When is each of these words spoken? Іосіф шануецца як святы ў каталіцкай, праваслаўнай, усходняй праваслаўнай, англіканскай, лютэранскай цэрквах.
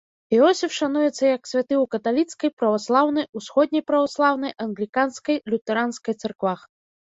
Іосіф 0.35 0.71
шануецца 0.77 1.23
як 1.35 1.43
святы 1.51 1.73
ў 1.79 1.85
каталіцкай, 1.97 2.49
праваслаўнай, 2.63 3.29
усходняй 3.43 3.87
праваслаўнай, 3.95 4.51
англіканскай, 4.69 5.35
лютэранскай 5.55 6.13
цэрквах. 6.21 6.59